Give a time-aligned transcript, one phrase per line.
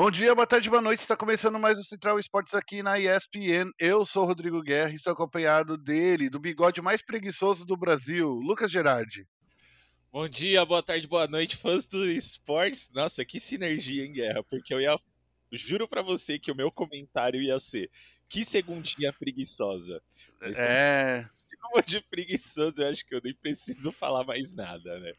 [0.00, 1.00] Bom dia, boa tarde, boa noite.
[1.00, 3.70] Está começando mais o Central Esportes aqui na ESPN.
[3.78, 8.30] Eu sou o Rodrigo Guerra e estou acompanhado dele, do bigode mais preguiçoso do Brasil,
[8.30, 9.28] Lucas Gerardi.
[10.10, 12.88] Bom dia, boa tarde, boa noite, fãs do esportes.
[12.94, 14.42] Nossa, que sinergia, hein, Guerra?
[14.42, 14.98] Porque eu ia.
[15.52, 17.90] Juro para você que o meu comentário ia ser:
[18.26, 20.00] que segundinha preguiçosa.
[20.40, 21.28] Mas, é.
[21.60, 25.12] Como de preguiçoso, eu acho que eu nem preciso falar mais nada, né?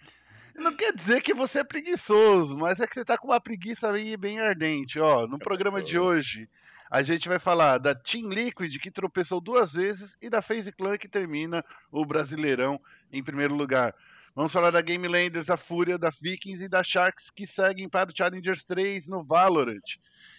[0.56, 3.92] Não quer dizer que você é preguiçoso, mas é que você tá com uma preguiça
[3.92, 5.00] aí bem ardente.
[5.00, 6.50] Ó, no programa de hoje,
[6.90, 10.98] a gente vai falar da Team Liquid, que tropeçou duas vezes, e da FaZe Clan,
[10.98, 12.80] que termina o Brasileirão
[13.12, 13.96] em primeiro lugar.
[14.34, 18.10] Vamos falar da Game Landers, da Fúria, da Vikings e da Sharks, que seguem para
[18.10, 19.98] o Challengers 3 no Valorant.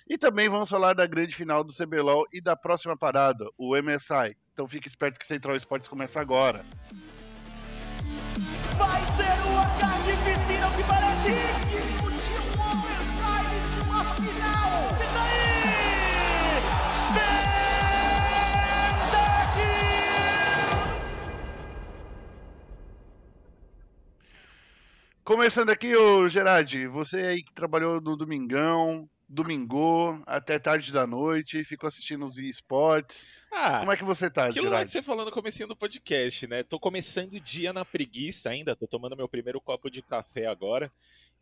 [0.09, 4.37] E também vamos falar da grande final do CBLOL e da próxima parada, o MSI.
[4.52, 6.65] Então fique esperto que Central Esportes começa agora.
[8.79, 9.41] Vai ser
[9.82, 11.32] uma carnificina que parece
[13.82, 14.70] uma final.
[14.95, 15.42] E daí?
[25.24, 31.65] Começando aqui, ô Gerard, você aí que trabalhou no Domingão, domingo até tarde da noite,
[31.65, 33.29] ficou assistindo os esportes.
[33.51, 36.47] Ah, Como é que você tá, Aquilo lá que você falou no comecinho do podcast,
[36.47, 36.63] né?
[36.63, 40.93] Tô começando o dia na preguiça ainda, tô tomando meu primeiro copo de café agora.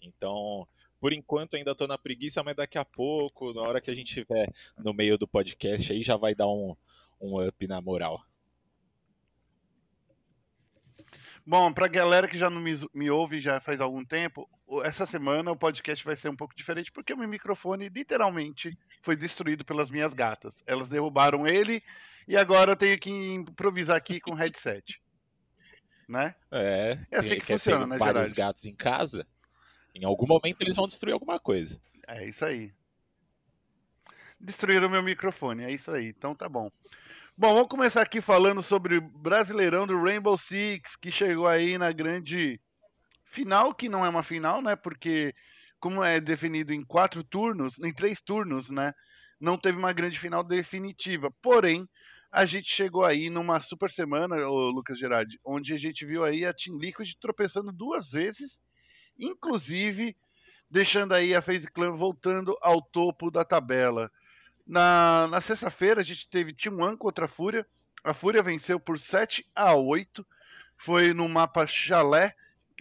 [0.01, 0.67] Então,
[1.01, 4.09] por enquanto ainda tô na preguiça, mas daqui a pouco, na hora que a gente
[4.09, 6.77] estiver no meio do podcast aí, já vai dar um,
[7.21, 8.25] um up na moral.
[11.47, 14.49] Bom, para a galera que já não me, me, ouve já faz algum tempo,
[14.85, 19.17] essa semana o podcast vai ser um pouco diferente porque o meu microfone literalmente foi
[19.17, 20.63] destruído pelas minhas gatas.
[20.67, 21.83] Elas derrubaram ele
[22.29, 25.01] e agora eu tenho que improvisar aqui com headset.
[26.11, 26.35] Né?
[26.51, 28.35] É, é assim que funciona, né, vários Gerard?
[28.35, 29.25] gatos em casa.
[29.95, 31.81] Em algum momento eles vão destruir alguma coisa.
[32.09, 32.73] É isso aí.
[34.41, 36.09] Destruíram meu microfone, é isso aí.
[36.09, 36.69] Então tá bom.
[37.41, 41.91] Bom, vamos começar aqui falando sobre o Brasileirão do Rainbow Six, que chegou aí na
[41.91, 42.61] grande
[43.25, 44.77] final, que não é uma final, né?
[44.77, 45.35] Porque,
[45.81, 48.93] como é definido em quatro turnos, em três turnos, né?
[49.41, 51.31] Não teve uma grande final definitiva.
[51.41, 51.89] Porém,
[52.31, 56.45] a gente chegou aí numa super semana, o Lucas Gerardi, onde a gente viu aí
[56.45, 58.61] a Team Liquid tropeçando duas vezes,
[59.19, 60.15] inclusive
[60.71, 64.11] deixando aí a FaZe Clan voltando ao topo da tabela.
[64.71, 67.67] Na, na sexta-feira a gente teve Team One contra a Fúria.
[68.05, 70.25] A Fúria venceu por 7 a 8.
[70.77, 72.33] Foi no mapa Chalé,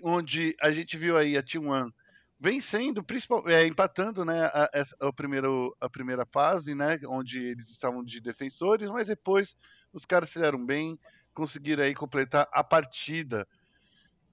[0.04, 1.92] onde a gente viu aí a Team One
[2.40, 3.04] vencendo,
[3.48, 4.70] é, empatando né, a,
[5.02, 9.58] a, primeiro, a primeira fase, né, onde eles estavam de defensores, mas depois
[9.92, 10.98] os caras se deram bem,
[11.34, 13.48] conseguiram aí completar a partida.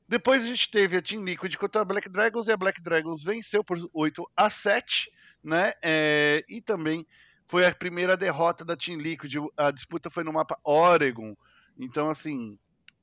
[0.06, 3.24] Depois a gente teve a Team Liquid contra a Black Dragons e a Black Dragons
[3.24, 5.10] venceu por 8 a 7,
[5.42, 5.72] né?
[5.82, 7.04] É, e também
[7.46, 9.34] foi a primeira derrota da Team Liquid.
[9.56, 11.36] A disputa foi no mapa Oregon.
[11.78, 12.58] Então, assim,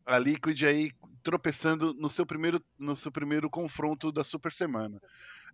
[0.06, 5.02] a Liquid aí tropeçando no seu primeiro, no seu primeiro confronto da Super Semana.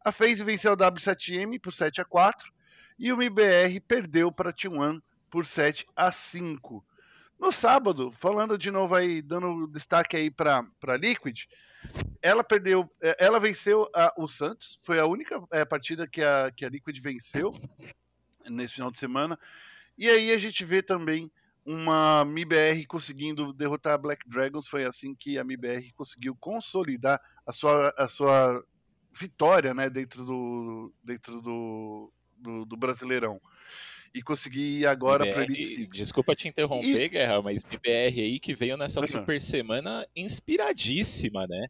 [0.03, 2.51] A FaZe venceu a W7M por 7 a 4
[2.97, 6.83] e o MBR perdeu para a T1 por 7 a 5.
[7.39, 11.43] No sábado, falando de novo aí, dando destaque aí para a Liquid,
[12.21, 16.51] ela perdeu, é, ela venceu a, o Santos, foi a única é, partida que a,
[16.51, 17.53] que a Liquid venceu
[18.51, 19.37] nesse final de semana.
[19.97, 21.31] E aí a gente vê também
[21.65, 24.67] uma MIBR conseguindo derrotar a Black Dragons.
[24.67, 28.63] Foi assim que a MIBR conseguiu consolidar a sua, a sua
[29.13, 33.39] vitória né, dentro, do, dentro do, do, do Brasileirão.
[34.11, 35.97] E conseguir ir agora para Elite Six.
[35.97, 37.09] Desculpa te interromper, e...
[37.09, 39.07] Guerra, mas MIBR aí que veio nessa uhum.
[39.07, 41.67] super semana inspiradíssima, né?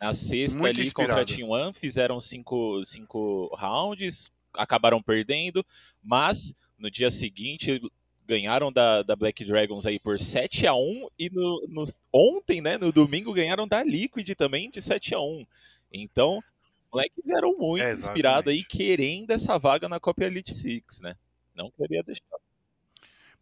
[0.00, 1.14] Na sexta Muito ali inspirado.
[1.14, 5.64] contra a Team One, fizeram cinco, cinco rounds, acabaram perdendo,
[6.02, 7.80] mas no dia seguinte
[8.26, 12.78] ganharam da, da Black Dragons aí por 7 a 1 e no, no, ontem, né,
[12.78, 15.46] no domingo, ganharam da Liquid também de 7 a 1
[15.92, 21.00] Então, os moleques vieram muito é, inspirado aí, querendo essa vaga na Copa Elite Six,
[21.00, 21.16] né?
[21.54, 22.24] Não queria deixar.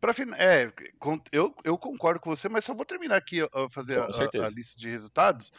[0.01, 0.73] Pra, é,
[1.31, 4.79] eu, eu concordo com você, mas só vou terminar aqui a fazer a, a, lista
[4.79, 5.53] de resultados.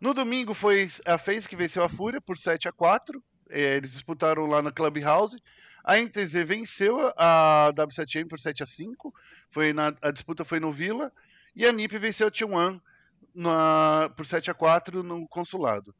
[0.00, 3.92] No domingo foi a FaZe que venceu a Fúria por 7 a 4 é, eles
[3.92, 5.36] disputaram lá na Clubhouse.
[5.84, 9.14] A NTZ venceu a W7M por 7 a 5
[9.50, 11.12] foi na, a disputa foi no Vila.
[11.54, 12.80] E a NiP venceu a T1
[13.34, 15.94] na, por 7 a 4 no consulado.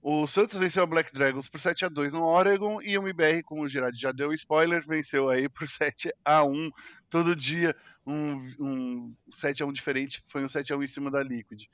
[0.00, 3.42] O Santos venceu a Black Dragons por 7 a 2 no Oregon e o MBR,
[3.42, 6.70] como o Gerard já deu spoiler, venceu aí por 7 a 1
[7.10, 7.74] todo dia,
[8.06, 11.64] um, um 7 a 1 diferente, foi um 7 a 1 em cima da Liquid.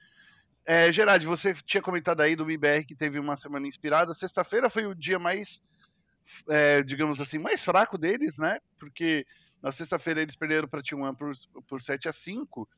[0.66, 4.14] É, Gerard, você tinha comentado aí do MIBR que teve uma semana inspirada.
[4.14, 5.60] Sexta-feira foi o dia mais
[6.48, 8.58] é, digamos assim, mais fraco deles, né?
[8.78, 9.26] Porque
[9.62, 11.32] na sexta-feira eles perderam para T1 por,
[11.66, 12.68] por 7 a 5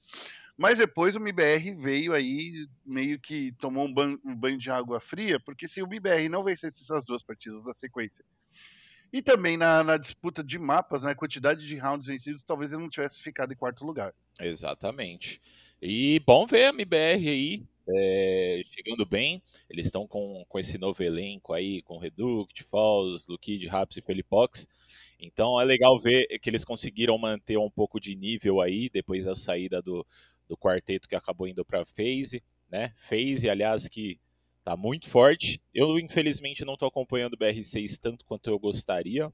[0.56, 4.99] mas depois o MBR veio aí, meio que tomou um banho, um banho de água
[4.99, 8.25] fria, porque se o MBR não vencesse essas duas partidas na sequência,
[9.12, 12.88] e também na, na, disputa de mapas, né, quantidade de rounds vencidos, talvez ele não
[12.88, 14.15] tivesse ficado em quarto lugar.
[14.41, 15.41] Exatamente.
[15.81, 19.43] E bom ver a MBR aí é, chegando bem.
[19.69, 24.69] Eles estão com, com esse novo elenco aí, com Reduct, Falls, Lukid, Raps e Felipox.
[25.21, 29.35] Então é legal ver que eles conseguiram manter um pouco de nível aí, depois da
[29.35, 30.06] saída do,
[30.49, 32.93] do quarteto que acabou indo para FaZe, né?
[32.99, 34.19] FaZe, aliás, que
[34.65, 35.61] tá muito forte.
[35.73, 39.33] Eu, infelizmente, não estou acompanhando o BR6 tanto quanto eu gostaria,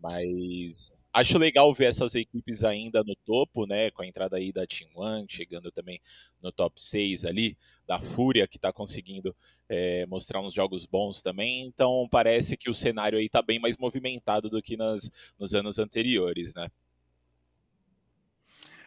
[0.00, 3.90] mas acho legal ver essas equipes ainda no topo, né?
[3.90, 6.00] Com a entrada aí da Team One, chegando também
[6.40, 7.56] no top 6 ali,
[7.86, 9.34] da Fúria, que está conseguindo
[9.68, 11.66] é, mostrar uns jogos bons também.
[11.66, 15.78] Então parece que o cenário aí está bem mais movimentado do que nas, nos anos
[15.78, 16.68] anteriores, né?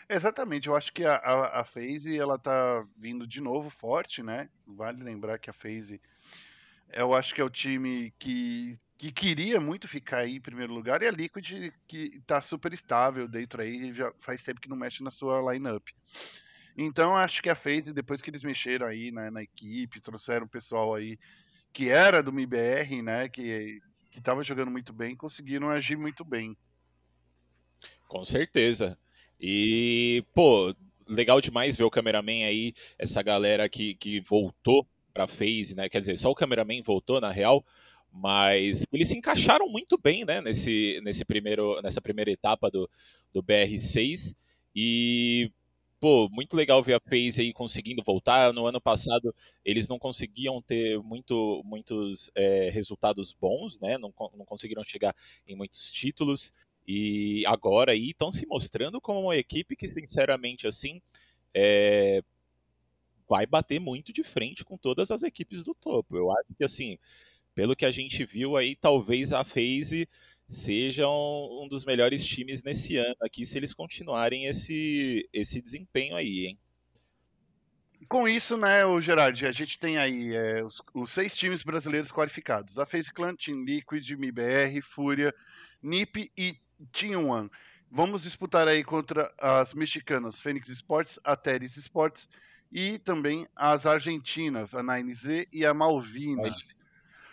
[0.08, 4.50] Exatamente, eu acho que a, a, a FaZe ela tá vindo de novo forte, né?
[4.68, 6.02] Vale lembrar que a FaZe
[6.94, 11.01] eu acho que é o time que, que queria muito ficar aí em primeiro lugar
[11.01, 15.03] e a Liquid que tá super estável dentro aí, já faz tempo que não mexe
[15.03, 15.88] na sua lineup.
[16.77, 20.50] Então acho que a FaZe, depois que eles mexeram aí né, na equipe, trouxeram o
[20.50, 21.18] pessoal aí
[21.74, 23.81] que era do MIBR, né, que,
[24.12, 26.56] que tava jogando muito bem, conseguiram agir muito bem.
[28.07, 28.95] Com certeza.
[29.39, 30.75] E, pô,
[31.07, 35.89] legal demais ver o cameraman aí, essa galera que, que voltou pra FaZe, né?
[35.89, 37.65] Quer dizer, só o cameraman voltou, na real,
[38.12, 42.90] mas eles se encaixaram muito bem, né, nesse, nesse primeiro, nessa primeira etapa do,
[43.34, 44.36] do BR6.
[44.75, 45.52] E,
[46.00, 48.54] pô, muito legal ver a FaZe aí conseguindo voltar.
[48.54, 53.98] No ano passado, eles não conseguiam ter muito, muitos é, resultados bons, né?
[53.98, 55.16] Não, não conseguiram chegar
[55.48, 56.52] em muitos títulos.
[56.88, 61.02] E agora aí estão se mostrando como uma equipe que, sinceramente, assim,
[61.54, 62.22] é...
[63.30, 66.18] vai bater muito de frente com todas as equipes do topo.
[66.18, 66.98] Eu acho que, assim,
[67.53, 70.07] pelo que a gente viu aí, talvez a FaZe
[70.48, 76.15] seja um, um dos melhores times nesse ano aqui, se eles continuarem esse, esse desempenho
[76.15, 76.59] aí, hein?
[78.09, 82.12] Com isso, né, o Gerard, a gente tem aí é, os, os, seis times brasileiros
[82.12, 85.33] qualificados: a FaZe Clan, Team Liquid, MIBR, Fúria,
[85.81, 86.57] NiP e
[86.92, 87.50] Team One.
[87.89, 92.27] Vamos disputar aí contra as mexicanas Fênix Sports, a Teres Sports
[92.71, 96.75] e também as argentinas, a 9Z e a Malvinas.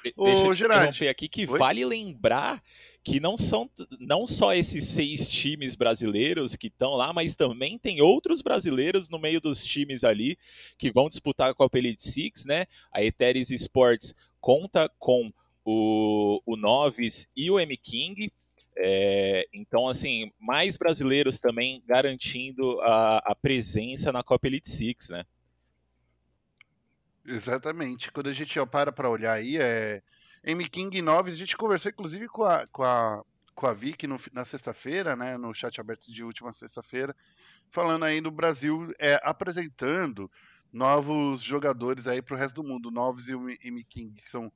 [0.05, 1.59] De deixa eu te Gerard, interromper aqui que Oi?
[1.59, 2.63] vale lembrar
[3.03, 8.01] que não são não só esses seis times brasileiros que estão lá, mas também tem
[8.01, 10.39] outros brasileiros no meio dos times ali
[10.77, 12.67] que vão disputar a Copa Elite Six, né?
[12.93, 15.33] A Eteris Sports conta com
[15.65, 18.33] o, o Noves e o M King.
[18.81, 25.25] É, então, assim, mais brasileiros também garantindo a, a presença na Copa Elite Six, né?
[27.29, 28.11] Exatamente.
[28.11, 30.03] Quando a gente para para olhar aí, é
[30.43, 33.23] M King 9, a gente conversou inclusive com a, com a,
[33.55, 37.15] com a Vicky no, na sexta-feira, né, no chat aberto de última sexta-feira,
[37.71, 40.31] falando aí no Brasil, é, apresentando
[40.73, 44.51] novos jogadores aí para o resto do mundo, novos e o M King, que são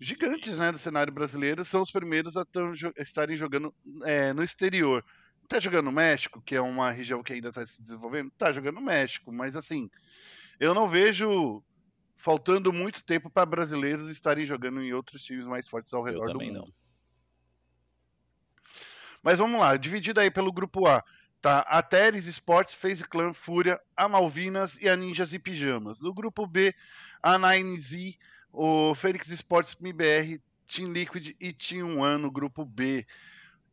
[0.00, 5.04] gigantes né, do cenário brasileiro, são os primeiros a tão, estarem jogando é, no exterior.
[5.48, 8.32] Tá jogando no México, que é uma região que ainda está se desenvolvendo?
[8.36, 9.88] Tá jogando no México, mas assim,
[10.58, 11.62] eu não vejo
[12.16, 16.40] faltando muito tempo para brasileiros estarem jogando em outros times mais fortes ao redor do
[16.40, 16.52] mundo.
[16.52, 16.68] Não.
[19.22, 21.02] Mas vamos lá, dividido aí pelo grupo A,
[21.40, 21.60] tá?
[21.60, 26.00] A Teres Sports, FaZe Clan, Fúria, a Malvinas e a Ninjas e Pijamas.
[26.00, 26.74] No grupo B,
[27.22, 28.16] a 9Z,
[28.52, 33.06] o Fênix Sports MBR, Team Liquid e Team One no grupo B.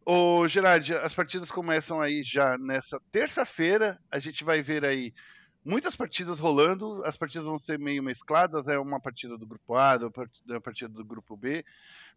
[0.06, 4.00] Ô, Gerard, as partidas começam aí já nessa terça-feira.
[4.12, 5.14] A gente vai ver aí
[5.64, 7.04] muitas partidas rolando.
[7.06, 8.68] As partidas vão ser meio mescladas.
[8.68, 9.98] É uma partida do grupo A,
[10.48, 11.66] uma partida do grupo B.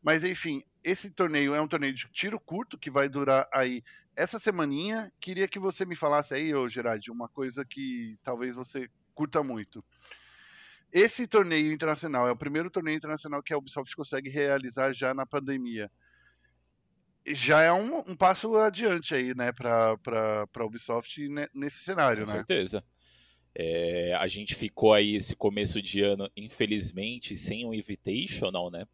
[0.03, 3.83] Mas enfim, esse torneio é um torneio de tiro curto que vai durar aí
[4.15, 5.13] essa semaninha.
[5.21, 9.85] Queria que você me falasse aí, ô Gerard, uma coisa que talvez você curta muito.
[10.93, 15.27] Esse torneio internacional é o primeiro torneio internacional que a Ubisoft consegue realizar já na
[15.27, 15.91] pandemia.
[17.27, 19.97] Já é um, um passo adiante aí, né, para
[20.55, 21.21] a Ubisoft
[21.53, 22.39] nesse cenário, Com né?
[22.39, 22.85] Com certeza.
[23.59, 28.87] É, a gente ficou aí esse começo de ano, infelizmente, sem um Invitational, né?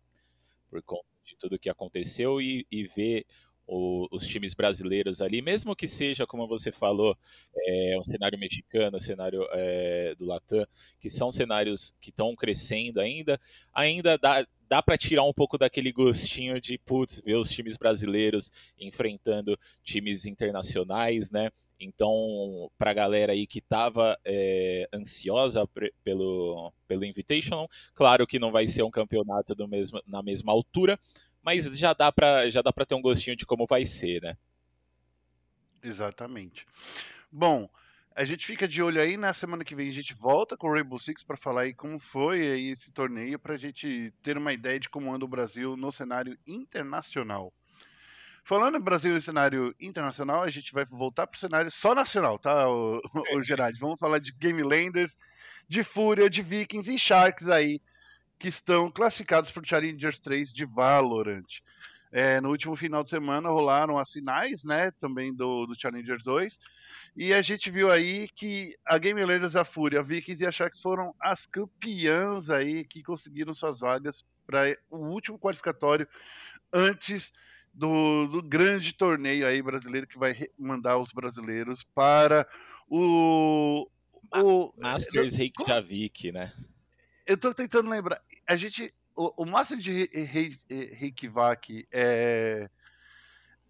[0.70, 3.26] Por conta de tudo que aconteceu e, e ver
[3.72, 7.16] o, os times brasileiros ali, mesmo que seja, como você falou,
[7.56, 10.66] é, um cenário mexicano, um cenário é, do Latam,
[11.00, 13.40] que são cenários que estão crescendo ainda,
[13.72, 18.50] ainda dá, dá para tirar um pouco daquele gostinho de, putz, ver os times brasileiros
[18.78, 21.50] enfrentando times internacionais, né?
[21.80, 25.66] Então, para a galera aí que estava é, ansiosa
[26.04, 30.98] pelo, pelo Invitational, claro que não vai ser um campeonato do mesmo, na mesma altura,
[31.42, 34.36] mas já dá para já dá para ter um gostinho de como vai ser, né?
[35.82, 36.66] Exatamente.
[37.30, 37.68] Bom,
[38.14, 40.72] a gente fica de olho aí na semana que vem a gente volta com o
[40.72, 44.52] Rainbow Six para falar aí como foi aí esse torneio para a gente ter uma
[44.52, 47.52] ideia de como anda o Brasil no cenário internacional.
[48.44, 52.38] Falando em Brasil e cenário internacional, a gente vai voltar para o cenário só nacional,
[52.38, 53.00] tá, o,
[53.34, 53.78] o Gerard?
[53.78, 55.16] Vamos falar de Game Landers,
[55.68, 57.80] de Fúria, de Vikings e Sharks aí
[58.42, 61.46] que estão classificados para o Challengers 3 de Valorant.
[62.10, 66.58] É, no último final de semana rolaram as finais, né, também do, do Challengers 2,
[67.16, 70.50] e a gente viu aí que a Game Landers, a Fúria, a Vikings e a
[70.50, 76.08] Sharks foram as campeãs aí que conseguiram suas vagas para o último qualificatório
[76.72, 77.32] antes
[77.72, 82.44] do, do, grande torneio aí brasileiro que vai mandar os brasileiros para
[82.88, 83.88] o,
[84.34, 86.52] o Masters Reykjavik, né?
[87.26, 88.20] Eu tô tentando lembrar.
[88.46, 88.92] A gente.
[89.14, 90.08] O, o Master de
[90.94, 92.68] Reykjavik é.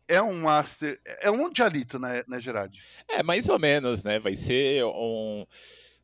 [0.08, 1.00] É um Master.
[1.20, 2.78] É um Mundialito, né, né, Gerard?
[3.08, 4.18] É, mais ou menos, né?
[4.18, 5.46] Vai ser um.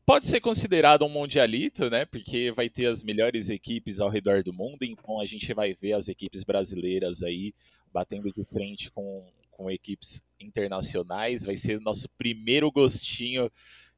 [0.05, 2.03] Pode ser considerado um mundialito, né?
[2.03, 5.93] Porque vai ter as melhores equipes ao redor do mundo, então a gente vai ver
[5.93, 7.53] as equipes brasileiras aí
[7.93, 11.45] batendo de frente com, com equipes internacionais.
[11.45, 13.51] Vai ser o nosso primeiro gostinho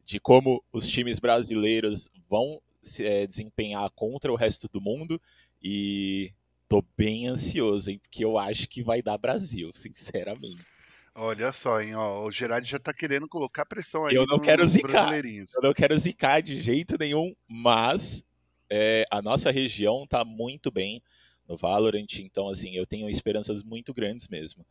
[0.04, 5.22] de como os times brasileiros vão se, é, desempenhar contra o resto do mundo
[5.62, 6.34] e
[6.68, 10.66] tô bem ansioso, hein, porque eu acho que vai dar Brasil, sinceramente.
[11.14, 14.66] Olha só, hein, ó, o Gerard já tá querendo colocar pressão aí eu não quero
[14.66, 18.26] zicar, Eu não quero zicar de jeito nenhum, mas
[18.70, 21.04] é, a nossa região tá muito bem
[21.46, 24.66] no Valorant, então assim, eu tenho esperanças muito grandes mesmo.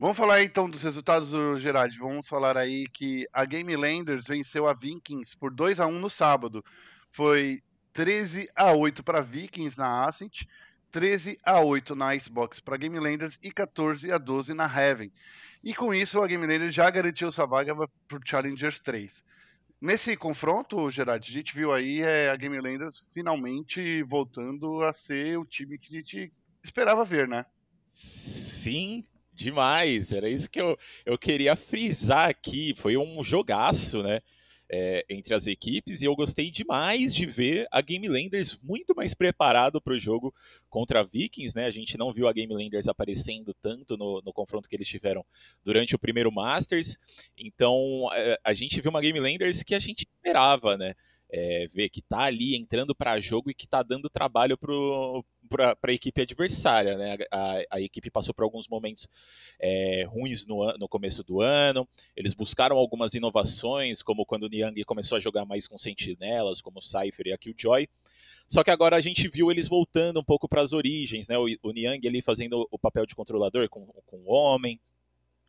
[0.00, 1.98] Vamos falar então dos resultados do Gerard.
[1.98, 6.08] Vamos falar aí que a Game Landers venceu a Vikings por 2 a 1 no
[6.08, 6.64] sábado.
[7.10, 7.60] Foi
[7.92, 10.44] 13 a 8 para Vikings na Ascent,
[10.92, 15.10] 13 a 8 na Icebox para Game Landers e 14 a 12 na Heaven.
[15.64, 19.24] E com isso a Game Landers já garantiu sua vaga para o Challengers 3.
[19.80, 25.36] Nesse confronto, Gerard, a gente viu aí é, a Game Landers finalmente voltando a ser
[25.40, 27.44] o time que a gente esperava ver, né?
[27.84, 29.04] Sim,
[29.38, 30.76] Demais, era isso que eu,
[31.06, 32.74] eu queria frisar aqui.
[32.76, 34.20] Foi um jogaço, né?
[34.70, 39.14] É, entre as equipes e eu gostei demais de ver a Game Landers muito mais
[39.14, 40.34] preparado para o jogo
[40.68, 41.64] contra a Vikings, né?
[41.66, 45.24] A gente não viu a Game Landers aparecendo tanto no, no confronto que eles tiveram
[45.64, 46.98] durante o primeiro Masters,
[47.38, 50.94] então é, a gente viu uma Game Landers que a gente esperava, né?
[51.30, 55.92] É, ver que tá ali entrando para jogo e que tá dando trabalho para a
[55.92, 56.96] equipe adversária.
[56.96, 57.18] Né?
[57.30, 59.06] A, a, equipe passou por alguns momentos
[59.60, 61.86] é, ruins no, no começo do ano.
[62.16, 66.78] Eles buscaram algumas inovações, como quando o Niang começou a jogar mais com sentinelas, como
[66.78, 67.88] o Cypher e a Killjoy.
[68.46, 71.36] Só que agora a gente viu eles voltando um pouco para as origens, né?
[71.36, 74.80] O, o Niang ali fazendo o papel de controlador com, com o homem,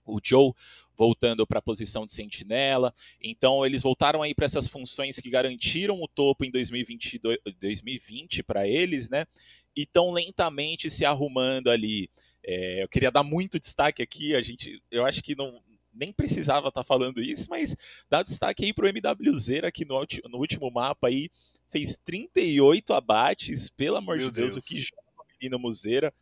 [0.09, 0.53] o Joe
[0.99, 2.93] voltando para a posição de sentinela.
[3.21, 8.67] Então eles voltaram aí para essas funções que garantiram o topo em 2022, 2020 para
[8.67, 9.25] eles, né?
[9.73, 12.09] E tão lentamente se arrumando ali.
[12.43, 15.61] É, eu queria dar muito destaque aqui, a gente, eu acho que não
[15.93, 17.75] nem precisava estar tá falando isso, mas
[18.09, 21.29] dá destaque aí para o MWZ aqui no, no, último mapa aí,
[21.69, 26.13] fez 38 abates, pelo amor Meu de Deus, Deus, o que joga o menino Muzeira,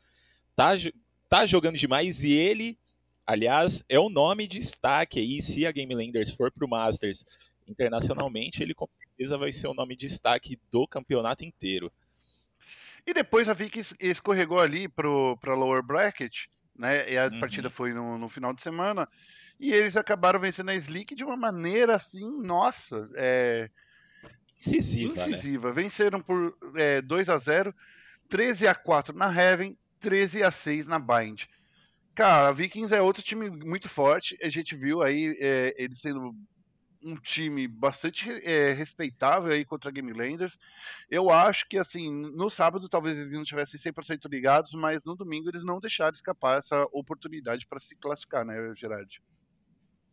[0.56, 0.72] tá,
[1.29, 2.77] tá jogando demais e ele
[3.28, 7.26] Aliás, é o nome de destaque aí, se a Game Landers for para o Masters
[7.68, 11.92] internacionalmente, ele com certeza vai ser o nome de destaque do campeonato inteiro.
[13.06, 17.12] E depois a Vicky escorregou ali para lower bracket, né?
[17.12, 17.40] E a uhum.
[17.42, 19.10] partida foi no, no, final de semana.
[19.60, 23.70] E eles acabaram vencendo a Slick de uma maneira assim, nossa, é...
[24.58, 25.16] incisiva.
[25.16, 25.30] Né?
[25.30, 25.68] incisiva.
[25.70, 25.74] Né?
[25.74, 27.76] Venceram por é, 2 a 0
[28.30, 31.46] 13 a 4 na Heaven, 13 a 6 na Bind.
[32.18, 34.36] Cara, a Vikings é outro time muito forte.
[34.42, 36.34] A gente viu aí é, eles sendo
[37.04, 40.58] um time bastante é, respeitável aí contra a Game Landers.
[41.12, 45.48] Eu acho que, assim, no sábado talvez eles não tivessem 100% ligados, mas no domingo
[45.48, 49.22] eles não deixaram escapar essa oportunidade para se classificar, né, Gerard?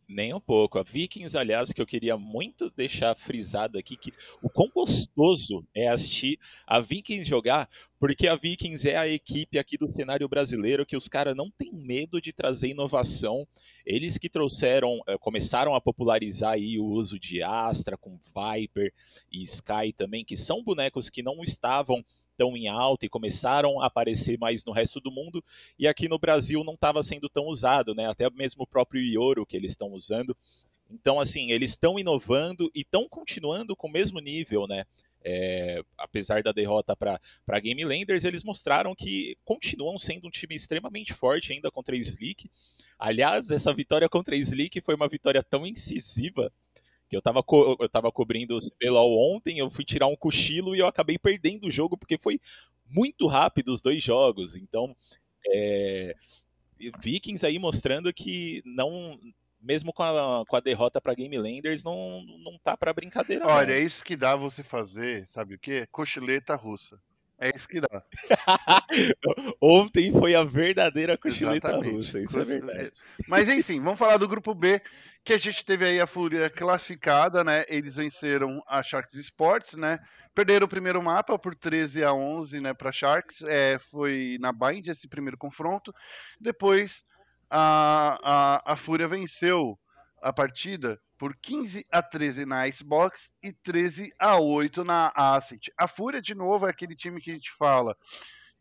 [0.07, 0.77] Nem um pouco.
[0.77, 5.87] A Vikings, aliás, que eu queria muito deixar frisado aqui, que o quão gostoso é
[5.87, 7.67] assistir a Vikings jogar,
[7.99, 11.71] porque a Vikings é a equipe aqui do cenário brasileiro que os caras não têm
[11.73, 13.47] medo de trazer inovação.
[13.83, 18.93] Eles que trouxeram, eh, começaram a popularizar aí o uso de Astra com Viper
[19.31, 22.05] e Sky também, que são bonecos que não estavam
[22.37, 25.43] tão em alta e começaram a aparecer mais no resto do mundo,
[25.77, 28.07] e aqui no Brasil não estava sendo tão usado, né?
[28.07, 30.35] Até mesmo o próprio Ioro que eles estão usando.
[30.89, 34.85] Então, assim, eles estão inovando e estão continuando com o mesmo nível, né?
[35.27, 41.13] É, apesar da derrota para Game Landers, eles mostraram que continuam sendo um time extremamente
[41.13, 42.47] forte ainda contra a Slick.
[42.99, 46.53] Aliás, essa vitória contra a Slick foi uma vitória tão incisiva
[47.09, 50.75] que eu estava co eu tava cobrindo o CBLOL ontem, eu fui tirar um cochilo
[50.75, 52.39] e eu acabei perdendo o jogo porque foi
[52.89, 54.55] muito rápido os dois jogos.
[54.55, 54.95] Então,
[55.47, 56.15] é,
[56.99, 59.19] Vikings aí mostrando que não
[59.61, 63.47] mesmo com a, com a derrota para Game Landers, não, não tá para brincadeira.
[63.47, 63.73] Olha, não.
[63.73, 65.87] é isso que dá você fazer, sabe o quê?
[65.91, 66.99] Cochileta russa.
[67.39, 68.03] É isso que dá.
[69.59, 71.95] Ontem foi a verdadeira cochileta Exatamente.
[71.95, 72.91] russa, isso é verdade.
[73.27, 74.81] Mas enfim, vamos falar do grupo B,
[75.25, 77.65] que a gente teve aí a Fúria classificada, né?
[77.67, 79.97] Eles venceram a Sharks Sports, né?
[80.35, 83.41] Perderam o primeiro mapa por 13 a 11, né, para Sharks.
[83.41, 85.91] É, foi na Bind esse primeiro confronto.
[86.39, 87.03] Depois
[87.49, 89.79] a, a, a Fúria venceu
[90.21, 95.69] a partida por 15 a 13 na Icebox e 13 a 8 na Ascent.
[95.75, 97.97] A Fúria, de novo, é aquele time que a gente fala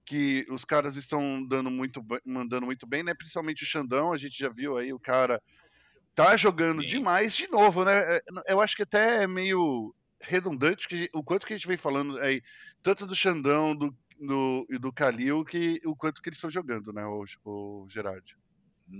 [0.07, 3.13] que os caras estão dando muito, mandando muito bem, né?
[3.15, 5.43] Principalmente o Xandão, a gente já viu aí o cara
[6.15, 6.89] tá jogando Sim.
[6.89, 8.17] demais de novo, né?
[8.17, 11.77] É, eu acho que até é meio redundante que, o quanto que a gente vem
[11.77, 12.43] falando aí,
[12.83, 16.93] tanto do Xandão do, do, e do Kalil, que o quanto que eles estão jogando,
[16.93, 18.37] né, o, o Gerard.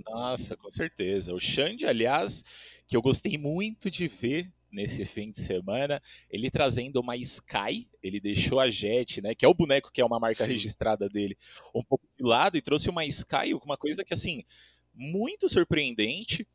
[0.07, 1.33] Nossa, com certeza.
[1.33, 2.43] O Xande, aliás,
[2.87, 8.19] que eu gostei muito de ver nesse fim de semana, ele trazendo uma Sky, ele
[8.19, 10.51] deixou a Jet, né, que é o boneco que é uma marca Sim.
[10.51, 11.37] registrada dele,
[11.73, 14.43] um pouco de lado e trouxe uma Sky, uma coisa que assim,
[14.93, 16.47] muito surpreendente.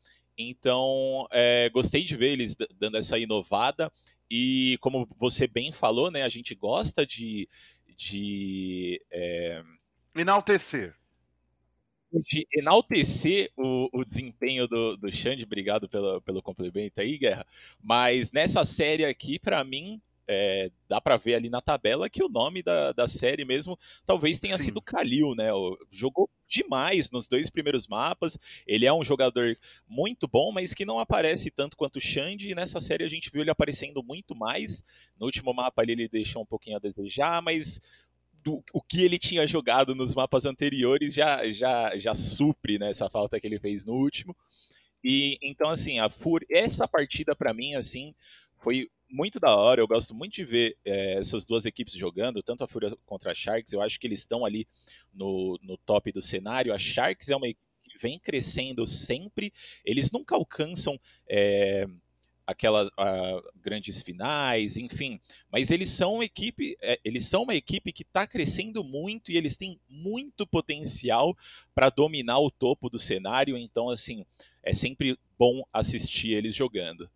[0.49, 3.91] Então, é, gostei de ver eles dando essa inovada.
[4.29, 7.49] E como você bem falou, né, a gente gosta de,
[7.97, 9.61] de é...
[10.15, 10.95] enaltecer.
[12.13, 17.45] de enaltecer o, o desempenho do, do Xande, obrigado pelo, pelo complemento aí, Guerra.
[17.81, 22.29] Mas nessa série aqui, para mim, é, dá para ver ali na tabela que o
[22.29, 24.65] nome da, da série mesmo talvez tenha Sim.
[24.65, 25.49] sido Kalil, né?
[25.89, 28.37] Jogou demais nos dois primeiros mapas.
[28.65, 32.49] Ele é um jogador muito bom, mas que não aparece tanto quanto o Xande.
[32.49, 34.83] E nessa série a gente viu ele aparecendo muito mais.
[35.19, 37.81] No último mapa ali ele deixou um pouquinho a desejar, mas
[38.43, 43.09] do, o que ele tinha jogado nos mapas anteriores já, já, já supre né, essa
[43.09, 44.35] falta que ele fez no último.
[45.03, 48.13] E então, assim, a Fur essa partida para mim, assim,
[48.55, 49.81] foi muito da hora.
[49.81, 53.35] Eu gosto muito de ver é, essas duas equipes jogando, tanto a Fúria contra a
[53.35, 53.73] Sharks.
[53.73, 54.67] Eu acho que eles estão ali
[55.13, 56.73] no, no top do cenário.
[56.73, 59.51] A Sharks é uma equipe que vem crescendo sempre.
[59.85, 60.99] Eles nunca alcançam.
[61.27, 61.85] É,
[62.51, 65.19] aquelas uh, grandes finais, enfim.
[65.49, 69.37] Mas eles são uma equipe, é, eles são uma equipe que está crescendo muito e
[69.37, 71.35] eles têm muito potencial
[71.73, 73.57] para dominar o topo do cenário.
[73.57, 74.25] Então, assim,
[74.61, 77.09] é sempre bom assistir eles jogando.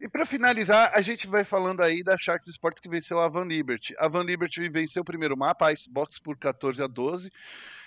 [0.00, 3.44] E para finalizar, a gente vai falando aí da Sharks Sports que venceu a Van
[3.44, 3.94] Liberty.
[3.98, 7.30] A Van Liberty venceu o primeiro mapa, a Icebox, por 14 a 12.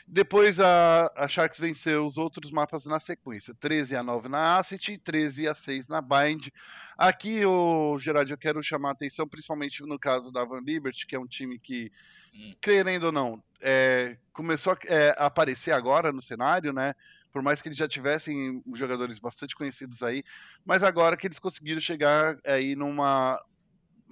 [0.08, 4.94] Depois a, a Sharks venceu os outros mapas na sequência: 13 a 9 na Asset
[4.94, 6.50] e 13 a 6 na Bind.
[6.98, 11.16] Aqui, o Gerard, eu quero chamar a atenção, principalmente no caso da Van Liberty, que
[11.16, 11.92] é um time que,
[12.34, 12.54] hum.
[12.62, 16.94] querendo ou não, é, começou a, é, a aparecer agora no cenário, né?
[17.32, 20.24] Por mais que eles já tivessem jogadores bastante conhecidos aí,
[20.63, 23.42] mas agora que eles conseguiram chegar aí numa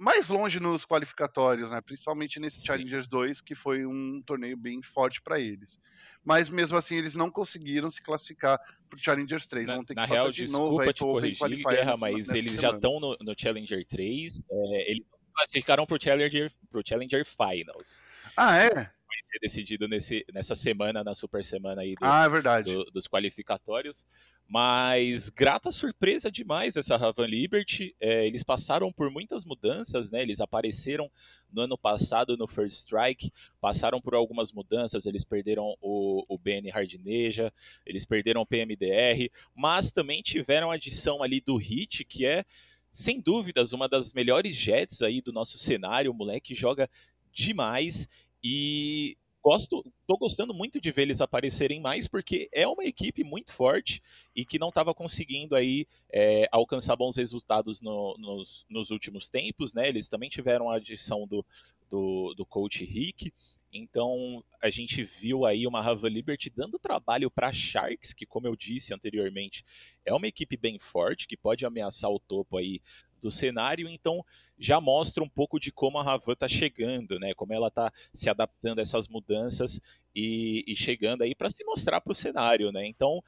[0.02, 1.80] mais longe nos qualificatórios, né?
[1.80, 2.66] Principalmente nesse Sim.
[2.66, 5.80] Challengers 2, que foi um torneio bem forte para eles.
[6.24, 8.58] Mas mesmo assim, eles não conseguiram se classificar
[8.90, 9.68] para o Challengers 3.
[9.68, 12.60] Na, Vão ter que na real, de desculpa novo, aí, te corrigir, Guerra, mas eles
[12.60, 14.42] já estão no, no, Challenger 3.
[14.50, 18.04] É, eles classificaram para o Challenger, pro Challenger Finals.
[18.36, 18.90] Ah, é?
[19.12, 23.06] vai ser decidido nesse, nessa semana, na super semana aí do, ah, é do, dos
[23.06, 24.06] qualificatórios.
[24.48, 27.96] Mas grata surpresa demais essa Ravan Liberty.
[27.98, 30.20] É, eles passaram por muitas mudanças, né?
[30.20, 31.10] Eles apareceram
[31.50, 35.06] no ano passado no First Strike, passaram por algumas mudanças.
[35.06, 37.52] Eles perderam o, o BN Hardneja,
[37.86, 42.44] eles perderam o PMDR, mas também tiveram a adição ali do Hit, que é
[42.90, 46.10] sem dúvidas uma das melhores jets aí do nosso cenário.
[46.10, 46.90] O moleque joga
[47.32, 48.06] demais
[48.44, 53.52] e gosto, tô gostando muito de ver eles aparecerem mais, porque é uma equipe muito
[53.52, 54.00] forte
[54.34, 59.74] e que não estava conseguindo aí é, alcançar bons resultados no, nos, nos, últimos tempos,
[59.74, 59.88] né?
[59.88, 61.44] Eles também tiveram a adição do,
[61.90, 63.32] do, do coach Rick,
[63.72, 68.54] então a gente viu aí uma Rava Liberty dando trabalho para Sharks, que como eu
[68.54, 69.64] disse anteriormente,
[70.04, 72.80] é uma equipe bem forte, que pode ameaçar o topo aí
[73.22, 74.24] do cenário, então
[74.58, 77.32] já mostra um pouco de como a Ravan está chegando, né?
[77.34, 79.80] Como ela está se adaptando a essas mudanças
[80.14, 82.84] e, e chegando aí para se mostrar para o cenário, né?
[82.84, 83.22] Então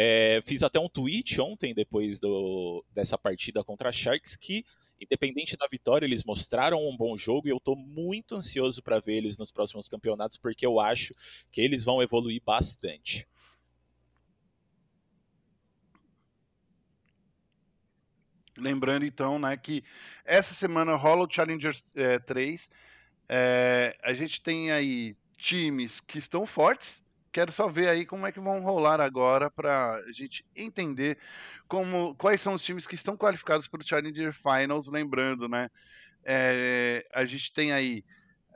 [0.00, 4.64] é, fiz até um tweet ontem, depois do, dessa partida contra a Sharks, que,
[5.00, 9.14] independente da vitória, eles mostraram um bom jogo e eu estou muito ansioso para ver
[9.14, 11.12] eles nos próximos campeonatos, porque eu acho
[11.50, 13.26] que eles vão evoluir bastante.
[18.56, 19.82] Lembrando então, né, que
[20.24, 22.70] essa semana rola o Challengers é, 3.
[23.28, 27.02] É, a gente tem aí times que estão fortes.
[27.38, 31.16] Quero só ver aí como é que vão rolar agora para a gente entender
[31.68, 34.88] como quais são os times que estão qualificados para o Challenger Finals.
[34.88, 35.70] Lembrando, né,
[36.24, 38.04] é, a gente tem aí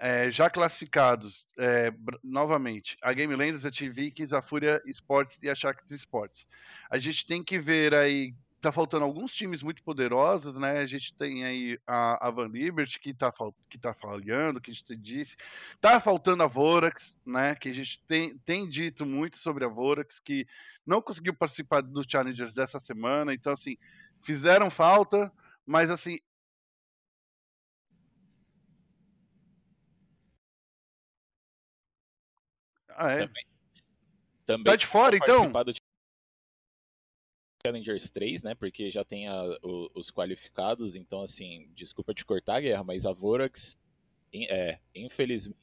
[0.00, 1.92] é, já classificados é,
[2.24, 6.48] novamente a Game Landers, a TV a Fúria Sports e a Sharks Sports.
[6.90, 10.78] A gente tem que ver aí tá faltando alguns times muito poderosos, né?
[10.78, 13.32] A gente tem aí a, a Van Liberty que tá,
[13.68, 15.36] que tá falhando, que a gente disse.
[15.80, 17.56] Tá faltando a Vorax, né?
[17.56, 20.46] Que a gente tem, tem dito muito sobre a Vorax, que
[20.86, 23.34] não conseguiu participar do Challengers dessa semana.
[23.34, 23.76] Então, assim,
[24.22, 25.32] fizeram falta,
[25.66, 26.20] mas assim.
[32.90, 33.26] Ah, é?
[33.26, 33.46] Também.
[34.44, 35.50] Também tá de fora, então?
[37.64, 38.54] Challengers 3, né?
[38.56, 43.12] Porque já tem a, o, os qualificados, então assim, desculpa te cortar, Guerra, mas a
[43.12, 43.76] Vorax,
[44.34, 45.56] é, infelizmente,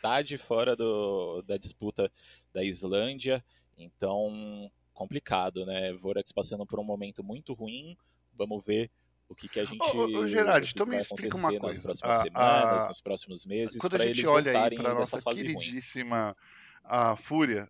[0.00, 2.10] tá de fora do, da disputa
[2.52, 3.44] da Islândia,
[3.76, 5.92] então complicado, né?
[5.94, 7.96] Vorax passando por um momento muito ruim,
[8.32, 8.88] vamos ver
[9.28, 11.66] o que, que a gente ô, ô, Gerard, então me explica uma coisa.
[11.66, 15.56] nas próximas a, semanas, a, nos próximos meses, para eles voltarem dessa fase ruim.
[15.56, 16.36] queridíssima
[16.84, 17.68] a Fúria,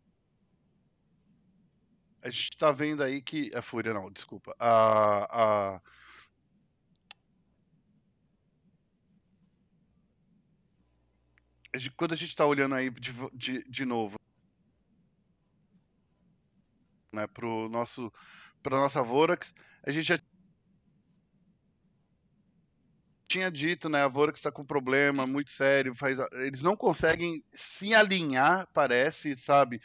[2.25, 3.51] a gente está vendo aí que.
[3.55, 4.57] A Fúria não, desculpa.
[4.59, 5.77] A.
[5.77, 5.81] a...
[11.97, 14.17] Quando a gente está olhando aí de, de, de novo
[17.13, 18.13] né, pro nosso
[18.63, 20.19] para nossa Vorax, a gente já
[23.35, 27.93] tinha dito, né, a Vorax está com problema muito sério, faz, eles não conseguem se
[27.93, 29.83] alinhar, parece, sabe?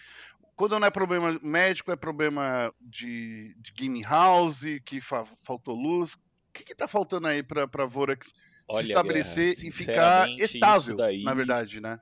[0.60, 6.16] Quando não é problema médico, é problema de, de game house, que fa faltou luz.
[6.16, 6.20] O
[6.52, 8.34] que está faltando aí para a Vorax
[8.68, 11.98] Olha, se estabelecer Guerra, e ficar estável, daí, na verdade, né?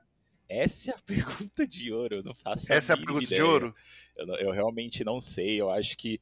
[0.48, 3.42] Essa é a pergunta de ouro, eu não faço Essa é a pergunta ideia.
[3.44, 3.72] de ouro?
[4.16, 6.20] Eu, eu, realmente não sei, eu acho que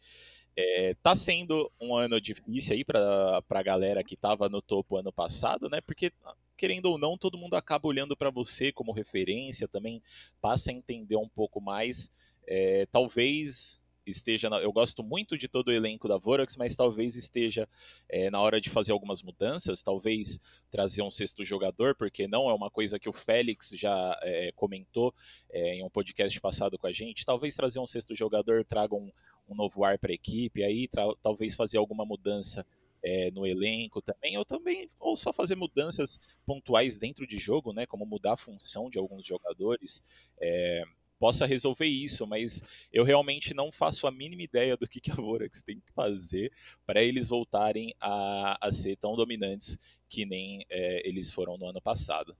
[0.55, 5.11] é, tá sendo um ano difícil aí para a galera que estava no topo ano
[5.11, 5.81] passado, né?
[5.81, 6.13] Porque
[6.57, 10.03] querendo ou não, todo mundo acaba olhando para você como referência, também
[10.41, 12.11] passa a entender um pouco mais
[12.47, 14.49] é, talvez esteja.
[14.49, 14.59] Na...
[14.59, 17.69] eu gosto muito de todo o elenco da Vorax, mas talvez esteja
[18.09, 20.39] é, na hora de fazer algumas mudanças, talvez
[20.71, 25.13] trazer um sexto jogador, porque não é uma coisa que o Félix já é, comentou
[25.51, 27.27] é, em um podcast passado com a gente.
[27.27, 29.11] Talvez trazer um sexto jogador traga um,
[29.49, 30.89] um novo ar para a equipe, aí
[31.23, 32.65] talvez fazer alguma mudança.
[33.09, 37.87] É, no elenco também, ou também, ou só fazer mudanças pontuais dentro de jogo, né?
[37.87, 40.03] Como mudar a função de alguns jogadores.
[40.41, 40.83] É,
[41.19, 45.15] possa resolver isso, mas eu realmente não faço a mínima ideia do que, que a
[45.15, 46.53] Vorax tem que fazer
[46.85, 51.81] para eles voltarem a, a ser tão dominantes que nem é, eles foram no ano
[51.81, 52.37] passado.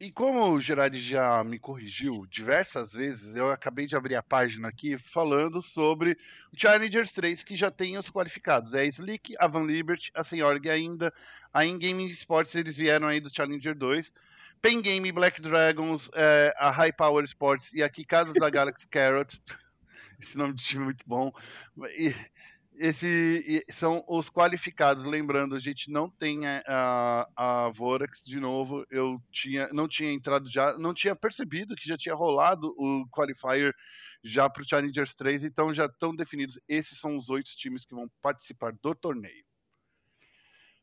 [0.00, 4.66] E como o Gerard já me corrigiu diversas vezes, eu acabei de abrir a página
[4.66, 6.16] aqui falando sobre
[6.50, 8.72] o Challengers 3, que já tem os qualificados.
[8.72, 11.12] É a Slick, a Van Liberty, a Senhorg ainda,
[11.52, 14.14] a In-Game Sports, eles vieram aí do Challenger 2.
[14.62, 19.42] Pen Game, Black Dragons, é, a High Power Sports e aqui Casas da Galaxy Carrots.
[20.18, 21.30] Esse nome de time é muito bom.
[21.98, 22.14] E,
[22.80, 25.04] esse são os qualificados.
[25.04, 28.86] Lembrando, a gente não tem a, a, Vorax de novo.
[28.90, 33.74] Eu tinha, não tinha entrado já, não tinha percebido que já tinha rolado o qualifier
[34.24, 36.58] já para o Challengers 3, então já estão definidos.
[36.66, 39.44] Esses são os oito times que vão participar do torneio.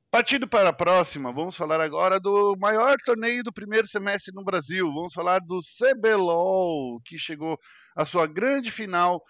[0.10, 4.88] Partindo para a próxima, vamos falar agora do maior torneio do primeiro semestre no Brasil.
[4.94, 7.60] Vamos falar do CBLOL, que chegou
[7.96, 9.22] à sua grande final,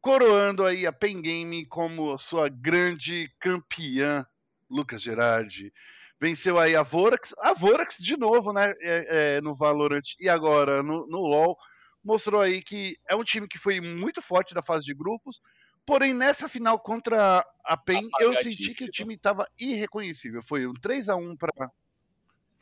[0.00, 4.26] coroando aí a Pen Game como sua grande campeã,
[4.70, 5.72] Lucas Gerardi.
[6.20, 10.82] venceu aí a Vorax, a Vorax de novo, né, é, é, no Valorant e agora
[10.82, 11.56] no, no LoL,
[12.02, 15.40] mostrou aí que é um time que foi muito forte da fase de grupos,
[15.84, 20.74] porém nessa final contra a PEN eu senti que o time estava irreconhecível, foi um
[20.74, 21.70] 3 a 1 para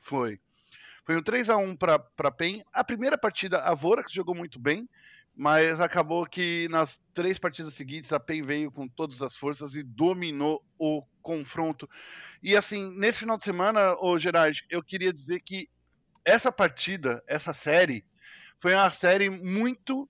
[0.01, 0.39] foi.
[1.05, 2.63] Foi um 3 a 1 para para PEN.
[2.73, 4.89] A primeira partida a Vorax jogou muito bem,
[5.37, 9.83] mas acabou que nas três partidas seguintes a PEN veio com todas as forças e
[9.83, 11.89] dominou o confronto.
[12.43, 15.69] E assim, nesse final de semana, ô Gerard, eu queria dizer que
[16.25, 18.05] essa partida, essa série,
[18.61, 20.09] foi uma série muito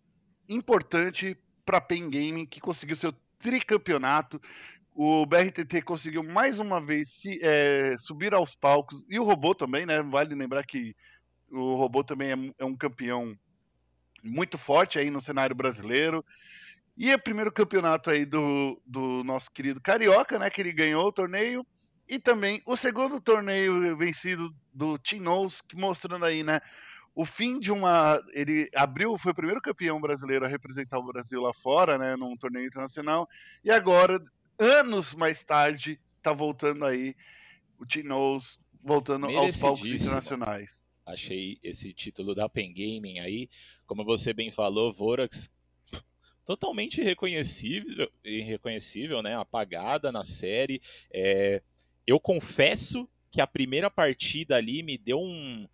[0.49, 4.41] importante para a PEN Gaming, que conseguiu seu tricampeonato.
[4.95, 9.87] O BRTT conseguiu mais uma vez se, é, subir aos palcos, e o robô também,
[9.87, 10.03] né?
[10.03, 10.95] Vale lembrar que
[11.51, 13.37] o robô também é, é um campeão
[14.25, 16.25] muito forte aí no cenário brasileiro.
[16.97, 20.49] E é o primeiro campeonato aí do, do nosso querido Carioca, né?
[20.49, 21.67] Que ele ganhou o torneio.
[22.09, 26.61] E também o segundo torneio vencido do Tinoz, mostrando aí, né?
[27.15, 28.21] O fim de uma.
[28.33, 32.17] Ele abriu, foi o primeiro campeão brasileiro a representar o Brasil lá fora, né?
[32.17, 33.29] Num torneio internacional.
[33.65, 34.23] E agora,
[34.59, 37.17] anos mais tarde, tá voltando aí
[37.79, 43.49] o Tinoz, voltando aos palcos internacionais achei esse título da Pen Gaming aí,
[43.87, 45.51] como você bem falou, Vorax
[46.45, 49.35] totalmente irreconhecível, irreconhecível né?
[49.35, 50.81] apagada na série.
[51.13, 51.63] É,
[52.07, 55.67] eu confesso que a primeira partida ali me deu um,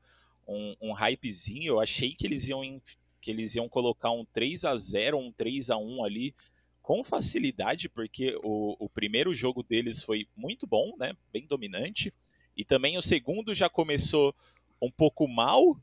[0.46, 2.80] um, um hypezinho, eu achei que eles iam
[3.20, 6.34] que eles iam colocar um 3 a 0 um 3 a 1 ali
[6.80, 11.14] com facilidade, porque o, o primeiro jogo deles foi muito bom, né?
[11.30, 12.14] bem dominante,
[12.56, 14.34] e também o segundo já começou
[14.80, 15.76] um pouco mal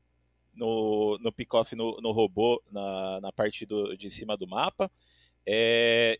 [0.53, 4.91] no, no pick-off no, no, robô, na, na parte do, de cima do mapa.
[5.45, 6.19] É,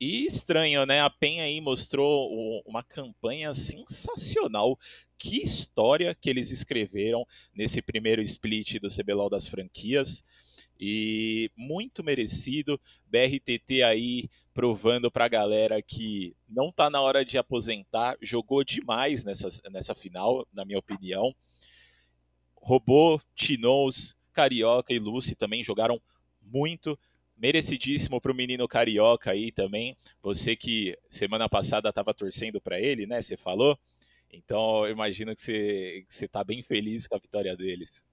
[0.00, 1.02] e estranho, né?
[1.02, 4.78] A PEN aí mostrou uma campanha sensacional.
[5.18, 10.24] Que história que eles escreveram nesse primeiro split do CBLOL das franquias.
[10.78, 12.80] E muito merecido.
[13.06, 18.16] BRTT aí provando pra galera que não tá na hora de aposentar.
[18.22, 21.34] Jogou demais nessa, nessa final, na minha opinião.
[22.60, 26.00] Robô, Tinoz, Carioca e Lucy também jogaram
[26.42, 26.98] muito.
[27.36, 29.96] Merecidíssimo para o menino Carioca aí também.
[30.22, 33.22] Você que semana passada estava torcendo para ele, né?
[33.22, 33.78] Você falou.
[34.30, 38.04] Então eu imagino que você, que você tá bem feliz com a vitória deles.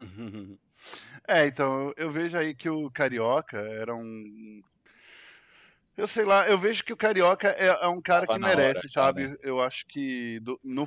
[1.28, 4.62] É, então, eu vejo aí que o Carioca era um.
[5.96, 8.78] Eu sei lá, eu vejo que o Carioca é, é um cara Tava que merece,
[8.78, 9.28] hora, sabe?
[9.28, 9.36] Né?
[9.42, 10.86] Eu acho que do, no,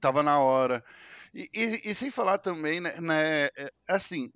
[0.00, 0.84] tava na hora.
[1.34, 4.32] E, e, e sem falar também, né, né, é, assim,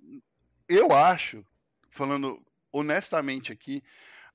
[0.67, 1.45] eu acho,
[1.89, 3.83] falando honestamente aqui,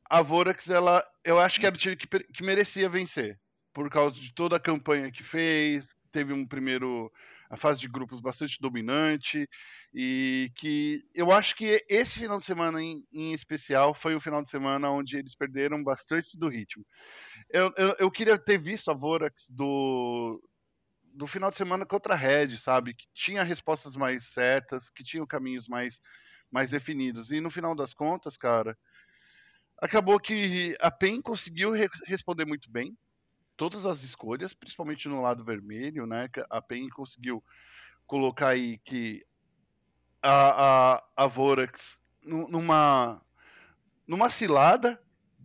[0.09, 3.39] a Vorax, ela, eu acho que era o time que, que merecia vencer,
[3.73, 7.11] por causa de toda a campanha que fez, teve um primeiro
[7.49, 9.49] a fase de grupos bastante dominante
[9.93, 14.41] e que eu acho que esse final de semana em, em especial foi um final
[14.41, 16.87] de semana onde eles perderam bastante do ritmo.
[17.51, 20.41] Eu, eu, eu queria ter visto a Vorax do,
[21.13, 22.95] do final de semana contra a Red, sabe?
[22.95, 26.01] Que tinha respostas mais certas, que tinham caminhos mais,
[26.51, 27.31] mais definidos.
[27.31, 28.77] E no final das contas, cara,
[29.79, 32.97] acabou que a PEN conseguiu re responder muito bem
[33.57, 36.29] todas as escolhas, principalmente no lado vermelho, né?
[36.49, 37.45] A PEN conseguiu
[38.07, 39.25] colocar aí que
[40.23, 43.23] a, a, a Vorax numa,
[44.07, 45.01] numa cilada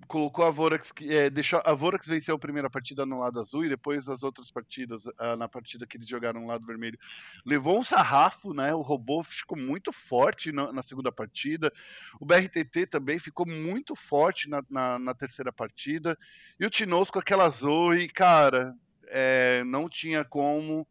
[0.08, 3.70] colocou a Vorax, é, deixou a Vorax venceu a primeira partida no lado azul e
[3.70, 6.98] depois as outras partidas, ah, na partida que eles jogaram no lado vermelho,
[7.46, 8.74] levou um sarrafo, né?
[8.74, 11.72] O robô ficou muito forte na, na segunda partida.
[12.20, 16.18] O BRTT também ficou muito forte na, na, na terceira partida.
[16.60, 18.74] E o Tinoz com aquela Zoe, cara,
[19.08, 20.88] é, não tinha como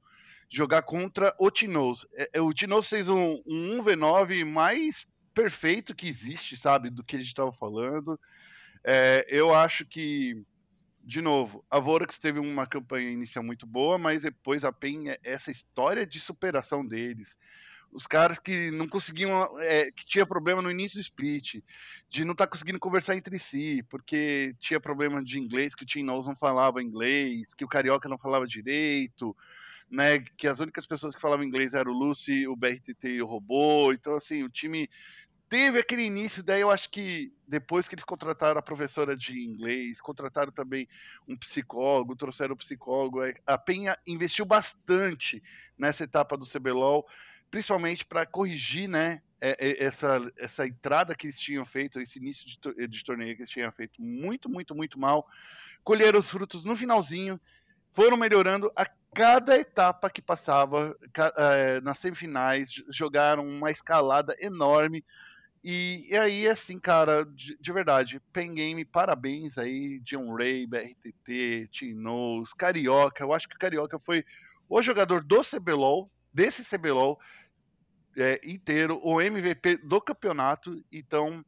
[0.50, 2.06] jogar contra o Tinoz.
[2.14, 6.90] É, é o Tinoz fez um, um 1v9 mais perfeito que existe, sabe?
[6.90, 8.18] Do que a gente estava falando.
[8.84, 10.44] É, eu acho que,
[11.02, 15.18] de novo, a Vorax teve uma campanha inicial muito boa, mas depois a PEN, é,
[15.22, 17.38] essa história de superação deles,
[17.90, 21.62] os caras que não conseguiam, é, que tinha problema no início do split,
[22.10, 25.86] de não estar tá conseguindo conversar entre si, porque tinha problema de inglês, que o
[25.86, 29.34] Tim Knowles não falava inglês, que o Carioca não falava direito,
[29.88, 33.26] né, que as únicas pessoas que falavam inglês eram o Lucy, o BRTT e o
[33.26, 34.90] Robô, então assim, o time
[35.54, 40.00] teve aquele início, daí eu acho que depois que eles contrataram a professora de inglês,
[40.00, 40.88] contrataram também
[41.28, 45.40] um psicólogo, trouxeram um psicólogo, a Penha investiu bastante
[45.78, 47.06] nessa etapa do CBLOL,
[47.52, 52.46] principalmente para corrigir, né, é, é, essa, essa entrada que eles tinham feito, esse início
[52.46, 55.24] de, de torneio que eles tinham feito muito, muito, muito mal,
[55.84, 57.40] colheram os frutos no finalzinho,
[57.92, 60.96] foram melhorando a cada etapa que passava
[61.36, 65.04] é, nas semifinais, jogaram uma escalada enorme.
[65.66, 71.68] E, e aí, assim, cara, de, de, verdade, Pen Game, parabéns aí, John Ray, BRTT,
[71.70, 73.24] Tinoz, Carioca.
[73.24, 74.26] Eu acho que o Carioca foi
[74.68, 77.18] o jogador do CBLOL, desse CBLOL
[78.14, 80.84] é, inteiro, o MVP do campeonato.
[80.92, 81.42] Então,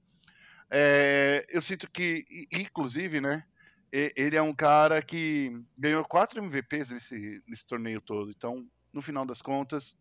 [0.71, 3.45] é, eu sinto que, inclusive, né,
[3.93, 8.31] ele é um cara que ganhou quatro MVPs nesse, nesse torneio todo.
[8.31, 9.95] Então, no final das contas,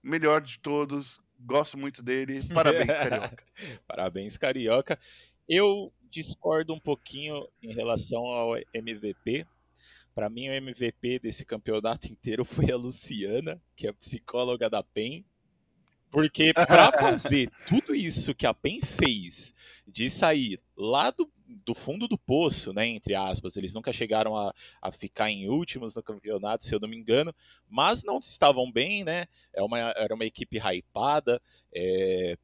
[0.00, 1.20] melhor de todos.
[1.38, 2.42] Gosto muito dele.
[2.52, 3.44] Parabéns, Carioca.
[3.86, 4.98] Parabéns, Carioca.
[5.48, 9.46] Eu discordo um pouquinho em relação ao MVP.
[10.14, 14.82] Para mim, o MVP desse campeonato inteiro foi a Luciana, que é a psicóloga da
[14.82, 15.24] PEN.
[16.10, 19.54] Porque para fazer tudo isso que a PEN fez,
[19.86, 24.54] de sair lá do, do fundo do poço, né, entre aspas, eles nunca chegaram a,
[24.82, 27.34] a ficar em últimos no campeonato, se eu não me engano,
[27.66, 31.40] mas não estavam bem, né, é uma, era uma equipe hypada,
[31.74, 32.36] é,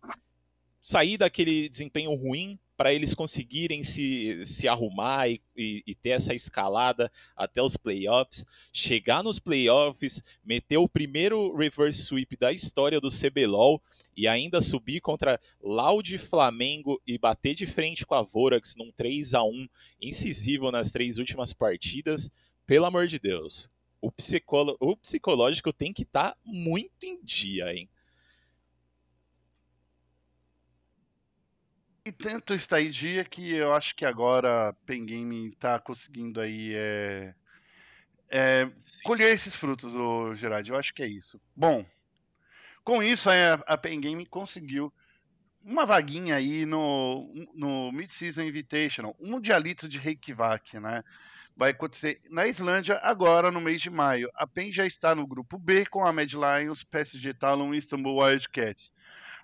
[0.80, 6.34] sair daquele desempenho ruim para eles conseguirem se, se arrumar e, e, e, ter essa
[6.34, 13.10] escalada até os playoffs, chegar nos playoffs, meter o primeiro reverse sweep da história do
[13.10, 13.80] CBLOL
[14.16, 19.34] e ainda subir contra Loud Flamengo e bater de frente com a Vorax num 3
[19.34, 19.68] a 1
[20.00, 22.30] incisivo nas três últimas partidas,
[22.66, 23.70] pelo amor de Deus.
[24.00, 27.88] O, psicolo, o psicológico tem que estar tá muito em dia, hein?
[32.06, 36.38] E tanto está em dia que eu acho que agora a Pen Game está conseguindo
[36.38, 37.34] aí é,
[38.28, 38.70] é,
[39.02, 40.68] colher esses frutos, o Gerard.
[40.68, 41.40] Eu acho que é isso.
[41.56, 41.86] Bom,
[42.84, 44.92] com isso a, a Pen Game conseguiu
[45.64, 51.02] uma vaguinha aí no, no Mid-Season Invitational, um mundialito de Reykjavik, né?
[51.56, 54.28] Vai acontecer na Islândia agora no mês de maio.
[54.34, 58.22] A PEN já está no grupo B com a Mad Lions, PSG Talon e Istanbul
[58.22, 58.92] Wildcats.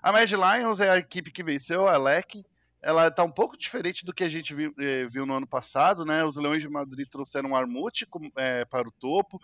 [0.03, 2.45] A Mad Lions é a equipe que venceu a LEC
[2.81, 6.03] ela está um pouco diferente do que a gente viu, eh, viu, no ano passado,
[6.03, 6.23] né?
[6.25, 9.39] Os Leões de Madrid trouxeram o Armute é, para o topo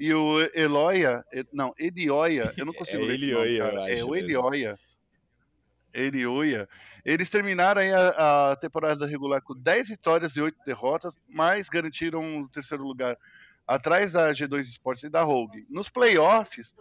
[0.00, 4.78] e o Eloia, não, Elioia, eu não consigo é ler Elioia, nome, É o Elioia.
[5.92, 6.68] Elioia.
[7.04, 12.48] Eles terminaram a, a, temporada regular com 10 vitórias e 8 derrotas, mas garantiram o
[12.48, 13.16] terceiro lugar
[13.66, 15.66] atrás da G2 Sports e da Rogue.
[15.68, 16.74] Nos playoffs,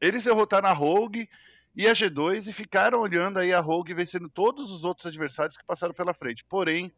[0.00, 1.28] eles derrotaram a Rogue
[1.74, 5.64] e a G2 e ficaram olhando aí a Rogue vencendo todos os outros adversários que
[5.64, 6.44] passaram pela frente.
[6.44, 6.92] Porém,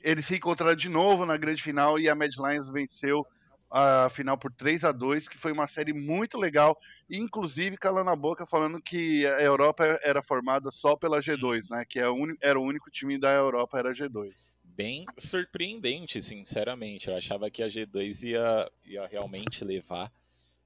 [0.00, 3.26] eles se encontraram de novo na grande final e a Mad Lions venceu
[3.70, 6.78] a final por 3 a 2 que foi uma série muito legal,
[7.10, 11.84] inclusive calando a boca falando que a Europa era formada só pela G2, né?
[11.88, 12.04] Que é
[12.40, 17.08] era o único time da Europa, era a G2 bem surpreendente, sinceramente.
[17.08, 20.12] Eu achava que a G2 ia, ia realmente levar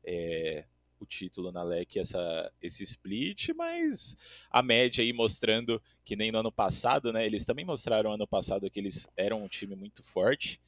[0.04, 0.64] é,
[1.00, 4.16] o título na LEC essa, esse split, mas
[4.50, 7.24] a média aí mostrando que nem no ano passado, né?
[7.24, 10.60] Eles também mostraram ano passado que eles eram um time muito forte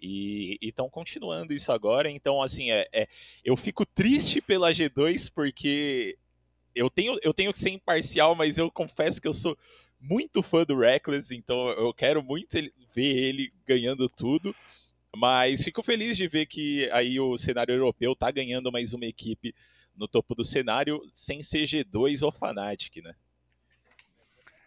[0.00, 2.10] e estão continuando isso agora.
[2.10, 3.08] Então, assim, é, é,
[3.44, 6.18] eu fico triste pela G2 porque
[6.74, 9.56] eu tenho, eu tenho que ser imparcial, mas eu confesso que eu sou
[9.98, 14.54] muito fã do Reckless, então eu quero muito ele, ver ele ganhando tudo.
[15.16, 19.54] Mas fico feliz de ver que aí o cenário europeu tá ganhando mais uma equipe
[19.96, 23.14] no topo do cenário sem CG2 ou Fnatic, né?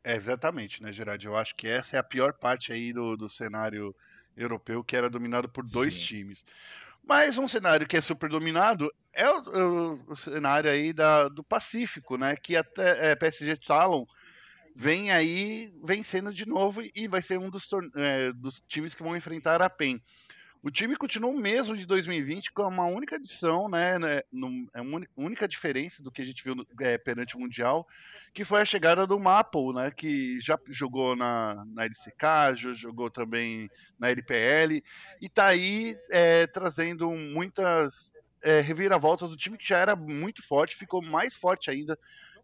[0.03, 1.25] É, exatamente, né, Gerard?
[1.25, 3.95] Eu acho que essa é a pior parte aí do, do cenário
[4.35, 5.99] europeu, que era dominado por dois Sim.
[5.99, 6.45] times.
[7.03, 11.43] Mas um cenário que é super dominado é o, o, o cenário aí da, do
[11.43, 12.35] Pacífico, né?
[12.35, 14.05] Que até é, PSG Talon
[14.75, 19.15] vem aí vencendo de novo e vai ser um dos, é, dos times que vão
[19.15, 20.01] enfrentar a PEN.
[20.61, 24.21] O time continua o mesmo de 2020, com uma única adição, né, né
[24.73, 27.87] é uma única diferença do que a gente viu é, perante o Mundial,
[28.33, 33.09] que foi a chegada do Maple, né, que já jogou na, na LCK, já jogou
[33.09, 34.83] também na LPL,
[35.21, 40.75] e está aí é, trazendo muitas é, reviravoltas do time que já era muito forte,
[40.75, 41.97] ficou mais forte ainda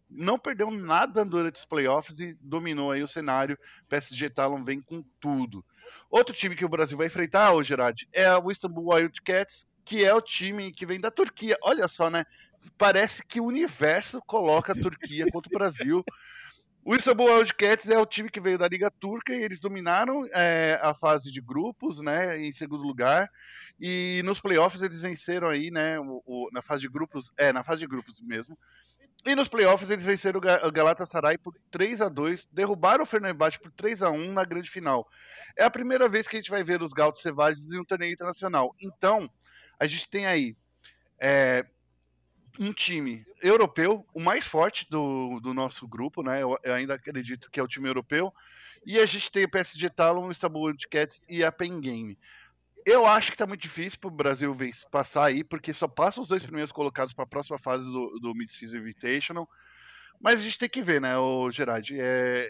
[0.08, 3.58] não perdeu nada durante os playoffs e dominou aí o cenário.
[3.88, 5.64] PSG Talon vem com tudo.
[6.10, 10.14] Outro time que o Brasil vai enfrentar, ô Gerard, é o Istanbul Wildcats, que é
[10.14, 11.56] o time que vem da Turquia.
[11.62, 12.24] Olha só, né?
[12.78, 16.04] Parece que o universo coloca a Turquia contra o Brasil.
[16.84, 20.78] O Istanbul Wildcats é o time que veio da Liga Turca e eles dominaram é,
[20.80, 23.28] a fase de grupos, né, em segundo lugar.
[23.80, 27.64] E nos playoffs eles venceram aí, né, o, o, na fase de grupos, é, na
[27.64, 28.56] fase de grupos mesmo,
[29.26, 33.72] E nos playoffs eles venceram o Galatasaray por 3 a 2 derrubaram o Fenerbahçe por
[33.72, 35.04] 3 a 1 na grande final.
[35.56, 38.12] É a primeira vez que a gente vai ver os Gautos Selvagens em um torneio
[38.12, 38.72] internacional.
[38.80, 39.28] Então,
[39.80, 40.56] a gente tem aí
[41.18, 41.66] é,
[42.56, 46.40] um time europeu, o mais forte do, do nosso grupo, né?
[46.40, 48.32] Eu, eu, ainda acredito que é o time europeu.
[48.86, 52.16] E a gente tem o PSG Talon, o Istanbul Cats e a Pen Game.
[52.86, 54.56] Eu acho que tá muito difícil pro Brasil
[54.92, 58.32] passar aí, porque só passa os dois primeiros colocados para a próxima fase do, do
[58.32, 59.48] Mid-Season Invitational.
[60.20, 61.92] Mas a gente tem que ver, né, o Gerard?
[61.98, 62.48] É...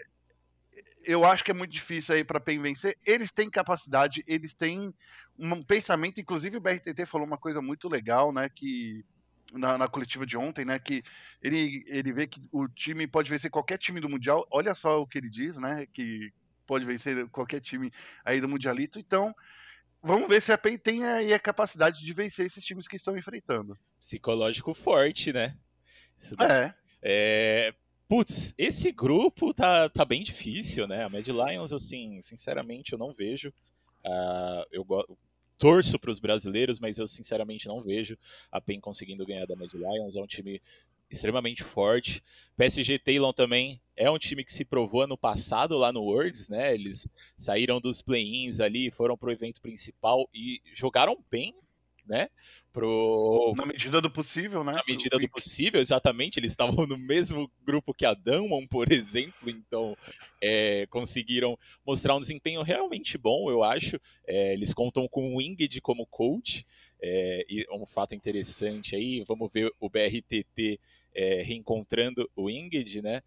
[1.03, 2.95] Eu acho que é muito difícil aí para PEN vencer.
[3.03, 4.93] Eles têm capacidade, eles têm
[5.39, 6.21] um pensamento.
[6.21, 8.47] Inclusive, o BRTT falou uma coisa muito legal, né?
[8.47, 9.03] Que
[9.53, 10.77] na, na, coletiva de ontem, né?
[10.77, 11.01] Que
[11.41, 14.45] ele, ele vê que o time pode vencer qualquer time do Mundial.
[14.51, 15.87] Olha só o que ele diz, né?
[15.91, 16.31] Que
[16.67, 17.91] pode vencer qualquer time
[18.23, 18.99] aí do Mundialito.
[18.99, 19.33] Então,
[20.01, 23.17] Vamos ver se a PEN tem aí a capacidade de vencer esses times que estão
[23.17, 23.77] enfrentando.
[23.99, 25.57] Psicológico forte, né?
[26.39, 26.73] É.
[27.01, 27.73] é.
[28.07, 31.03] Putz, esse grupo tá, tá bem difícil, né?
[31.03, 33.49] A Mad Lions, assim, sinceramente, eu não vejo.
[34.05, 34.85] Uh, eu
[35.57, 38.17] torço para os brasileiros, mas eu sinceramente não vejo
[38.51, 40.15] a PEN conseguindo ganhar da Mad Lions.
[40.15, 40.61] É um time
[41.09, 42.21] extremamente forte.
[42.55, 46.73] PSG Taylor também é um time que se provou ano passado lá no Worlds, né?
[46.73, 51.55] Eles saíram dos play-ins ali, foram pro evento principal e jogaram bem,
[52.07, 52.29] né?
[52.71, 53.53] Pro...
[53.57, 54.73] Na medida do possível, né?
[54.73, 56.39] Na medida do possível, exatamente.
[56.39, 59.97] Eles estavam no mesmo grupo que a Damon, por exemplo, então
[60.41, 63.99] é, conseguiram mostrar um desempenho realmente bom, eu acho.
[64.25, 66.65] É, eles contam com o Ingrid como coach,
[67.01, 70.79] é, e um fato interessante aí, vamos ver o BRTT
[71.13, 73.21] é, reencontrando o Ingrid, né?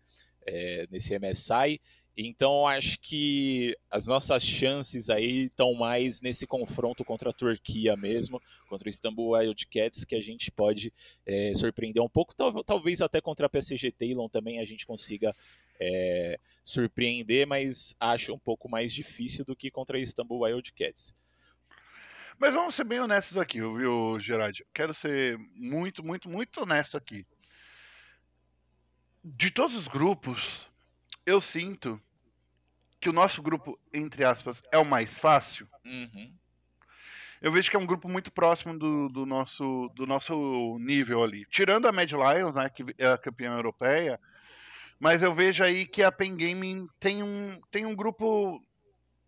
[0.46, 1.78] É, nesse MSI.
[2.16, 8.42] Então acho que as nossas chances aí estão mais nesse confronto contra a Turquia mesmo,
[8.68, 10.92] contra o Istanbul Wildcats, que a gente pode
[11.24, 15.34] é, surpreender um pouco, talvez até contra a PSG Taylor também a gente consiga
[15.80, 21.14] é, surpreender, mas acho um pouco mais difícil do que contra a Istanbul Wildcats.
[22.40, 24.64] Mas vamos ser bem honestos aqui, viu, Gerard?
[24.72, 27.26] Quero ser muito, muito, muito honesto aqui.
[29.22, 30.66] De todos os grupos,
[31.26, 32.00] eu sinto
[32.98, 35.68] que o nosso grupo, entre aspas, é o mais fácil.
[35.84, 36.34] Uhum.
[37.42, 41.44] Eu vejo que é um grupo muito próximo do, do, nosso, do nosso nível ali.
[41.44, 44.18] Tirando a Mad Lions, né, que é a campeã europeia,
[44.98, 48.64] mas eu vejo aí que a Pen Gaming tem um, tem um grupo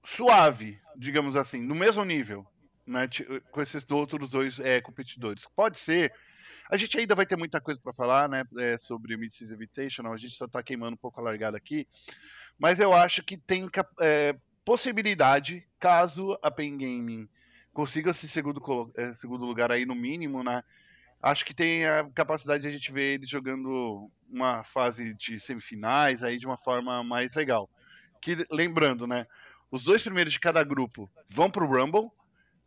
[0.03, 2.51] suave, digamos assim, no mesmo nível
[2.87, 3.09] né,
[3.51, 5.47] com esses outros dois é, competidores.
[5.55, 6.13] Pode ser.
[6.71, 10.13] A gente ainda vai ter muita coisa para falar, né, é, sobre Mid-Season Invitational.
[10.13, 11.87] A gente só está queimando um pouco a largada aqui,
[12.59, 13.69] mas eu acho que tem
[14.01, 17.29] é, possibilidade, caso a Pen Gaming
[17.73, 20.63] consiga esse segundo, é, segundo lugar aí no mínimo, né?
[21.23, 26.23] Acho que tem a capacidade de a gente ver eles jogando uma fase de semifinais
[26.23, 27.71] aí de uma forma mais legal.
[28.21, 29.27] Que lembrando, né?
[29.71, 32.11] Os dois primeiros de cada grupo vão para o Rumble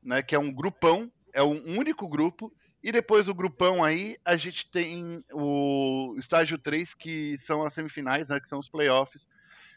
[0.06, 0.22] né?
[0.22, 2.54] Que é um grupão, é um único grupo.
[2.82, 8.30] E depois do grupão aí, a gente tem o estágio 3, que são as semifinais,
[8.30, 8.40] né?
[8.40, 9.28] Que são os playoffs,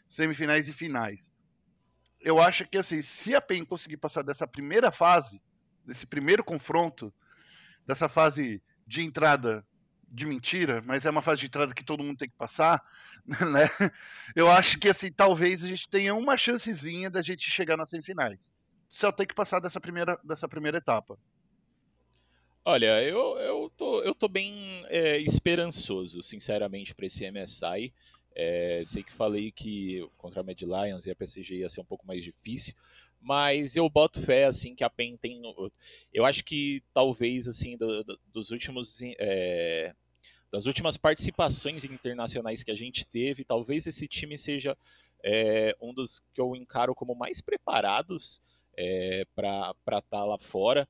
[0.07, 1.31] semifinais e finais.
[2.21, 5.41] Eu acho que assim, se a PEN conseguir passar dessa primeira fase,
[5.85, 7.11] desse primeiro confronto,
[7.87, 9.65] dessa fase de entrada
[10.11, 12.83] de mentira, mas é uma fase de entrada que todo mundo tem que passar,
[13.25, 13.91] né?
[14.35, 18.51] Eu acho que assim, talvez a gente tenha uma chancezinha da gente chegar nas semifinais
[18.89, 21.17] só tem que passar dessa primeira, dessa primeira etapa.
[22.65, 27.93] Olha, eu, eu, tô, eu tô bem é, esperançoso, sinceramente, para esse MSI.
[28.35, 31.85] É, sei que falei que contra a Mad Lions e a PSG ia ser um
[31.85, 32.75] pouco mais difícil,
[33.19, 35.41] mas eu boto fé assim que a PEN tem.
[36.13, 39.93] Eu acho que talvez assim do, do, dos últimos é,
[40.51, 44.77] das últimas participações internacionais que a gente teve, talvez esse time seja
[45.23, 48.41] é, um dos que eu encaro como mais preparados
[48.79, 50.87] é, para estar tá lá fora.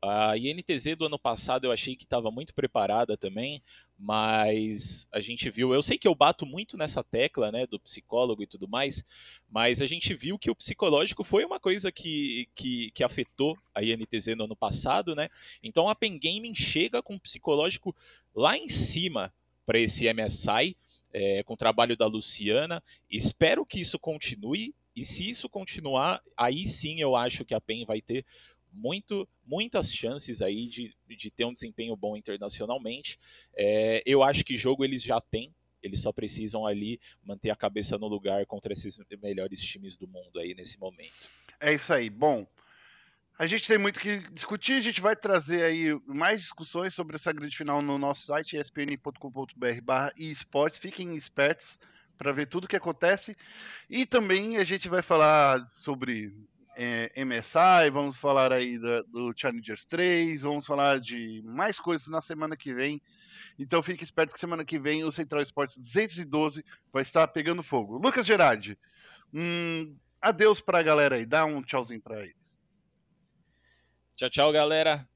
[0.00, 3.60] A INTZ do ano passado eu achei que estava muito preparada também,
[3.98, 5.74] mas a gente viu.
[5.74, 9.04] Eu sei que eu bato muito nessa tecla, né, do psicólogo e tudo mais,
[9.50, 13.82] mas a gente viu que o psicológico foi uma coisa que, que, que afetou a
[13.82, 15.28] INTZ no ano passado, né?
[15.62, 17.94] Então a Pen Gaming chega com o psicológico
[18.34, 19.32] lá em cima
[19.66, 20.76] para esse MSI,
[21.12, 22.82] é, com o trabalho da Luciana.
[23.10, 24.72] Espero que isso continue.
[24.98, 28.24] E se isso continuar, aí sim eu acho que a PEN vai ter
[28.72, 33.16] muito, muitas chances aí de, de ter um desempenho bom internacionalmente.
[33.56, 37.96] É, eu acho que jogo eles já têm, eles só precisam ali manter a cabeça
[37.96, 41.28] no lugar contra esses melhores times do mundo aí nesse momento.
[41.60, 42.10] É isso aí.
[42.10, 42.44] Bom,
[43.38, 47.32] A gente tem muito que discutir, a gente vai trazer aí mais discussões sobre essa
[47.32, 50.76] grande final no nosso site, espn.com.br barra esportes.
[50.76, 51.78] Fiquem espertos
[52.18, 53.36] para ver tudo o que acontece.
[53.88, 56.34] E também a gente vai falar sobre
[56.76, 62.20] é, MSI, vamos falar aí do, do Challengers 3, vamos falar de mais coisas na
[62.20, 63.00] semana que vem.
[63.58, 67.98] Então fique esperto que semana que vem o Central Esportes 212 vai estar pegando fogo.
[67.98, 68.78] Lucas Gerardi,
[69.32, 72.58] um adeus a galera aí, dá um tchauzinho para eles.
[74.16, 75.08] Tchau, tchau, galera.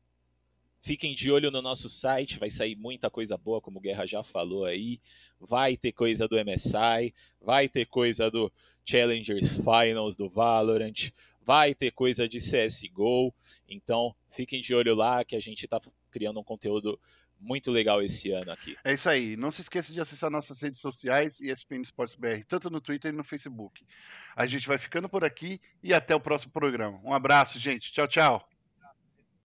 [0.85, 4.21] Fiquem de olho no nosso site, vai sair muita coisa boa, como o Guerra já
[4.25, 5.01] falou aí.
[5.39, 8.53] Vai ter coisa do MSI, vai ter coisa do
[8.85, 13.33] Challengers Finals do Valorant, vai ter coisa de CSGO.
[13.69, 15.81] Então, fiquem de olho lá que a gente está
[16.11, 16.99] criando um conteúdo
[17.39, 18.77] muito legal esse ano aqui.
[18.83, 19.37] É isso aí.
[19.37, 23.13] Não se esqueça de acessar nossas redes sociais e ESPN Esportes BR, tanto no Twitter
[23.13, 23.87] e no Facebook.
[24.35, 27.01] A gente vai ficando por aqui e até o próximo programa.
[27.05, 27.93] Um abraço, gente.
[27.93, 28.52] Tchau, tchau.